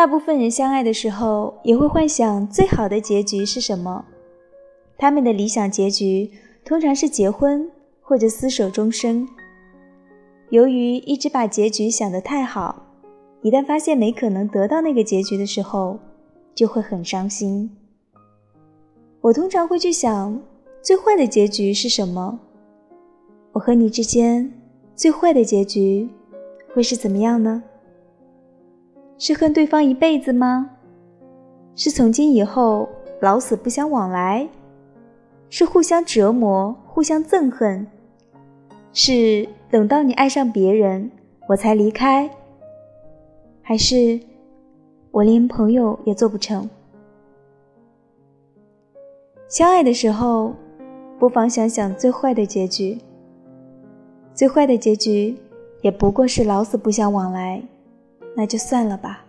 [0.00, 4.02] 大部分人相爱的时候，也会幻想最好的结局是什么。
[4.96, 6.30] 他们的理想结局
[6.64, 7.70] 通常是结婚
[8.00, 9.28] 或者厮守终生。
[10.48, 12.82] 由于一直把结局想得太好，
[13.42, 15.98] 一旦发现没可能得到那个结局的时候，
[16.54, 17.70] 就会很伤心。
[19.20, 20.40] 我通常会去想，
[20.80, 22.40] 最坏的结局是什么？
[23.52, 24.50] 我和你之间
[24.96, 26.08] 最坏的结局
[26.72, 27.62] 会是怎么样呢？
[29.20, 30.70] 是恨对方一辈子吗？
[31.76, 32.88] 是从今以后
[33.20, 34.48] 老死不相往来？
[35.50, 37.86] 是互相折磨、互相憎恨？
[38.94, 41.10] 是等到你爱上别人
[41.50, 42.30] 我才离开？
[43.60, 44.18] 还是
[45.10, 46.66] 我连朋友也做不成？
[49.48, 50.54] 相爱的时候，
[51.18, 52.96] 不妨想想最坏的结局。
[54.32, 55.36] 最坏的结局
[55.82, 57.62] 也不过是老死不相往来，
[58.36, 59.24] 那就算了吧。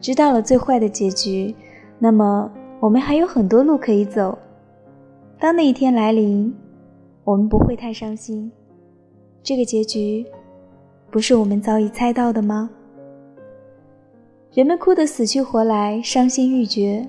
[0.00, 1.54] 知道了最坏的结局，
[1.98, 2.50] 那么
[2.80, 4.38] 我们还有很多路可以走。
[5.38, 6.54] 当那一天来临，
[7.24, 8.50] 我们不会太伤心。
[9.42, 10.24] 这个结局，
[11.10, 12.70] 不是我们早已猜到的吗？
[14.52, 17.08] 人们哭得死去活来，伤心欲绝，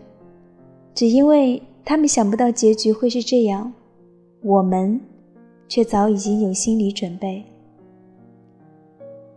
[0.93, 1.61] 只因为。
[1.87, 3.71] 他们想不到结局会是这样，
[4.41, 4.99] 我们
[5.67, 7.43] 却早已经有心理准备。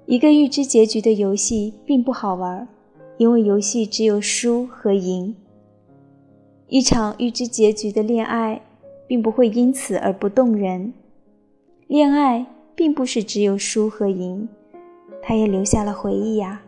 [0.08, 2.66] 一个预知结局的游戏并不好玩，
[3.18, 5.36] 因为游戏只有输和赢。
[6.68, 8.62] 一场预知结局的恋爱
[9.06, 10.94] 并不会因此而不动人。
[11.88, 14.48] 恋爱并不是只有输和赢，
[15.22, 16.62] 它也留下了回忆呀。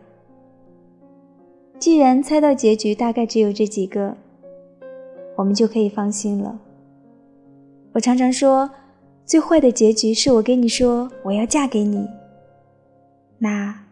[1.79, 4.15] 既然猜到结局大概只有这几个。
[5.35, 6.59] 我们就可以放心了。
[7.93, 8.69] 我常常说，
[9.25, 12.05] 最坏的结局是我跟你说我要嫁给你，
[13.43, 13.87] 那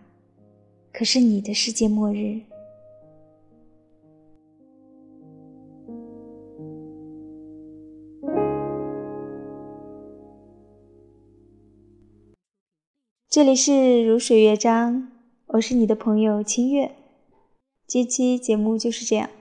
[0.94, 2.42] 可是你的世界末日。
[13.27, 15.11] 这里是如水乐章，
[15.48, 16.92] 我是你的朋友清月。
[17.87, 19.31] 这期节目就是这样，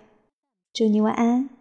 [0.73, 1.58] 祝你晚安。